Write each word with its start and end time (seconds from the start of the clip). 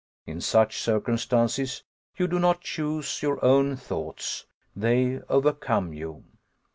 In 0.25 0.41
such 0.41 0.79
circumstances 0.79 1.83
you 2.17 2.27
do 2.27 2.39
not 2.39 2.61
choose 2.61 3.21
your 3.21 3.37
own 3.45 3.75
thoughts. 3.75 4.47
They 4.75 5.21
overcome 5.29 5.93
you. 5.93 6.23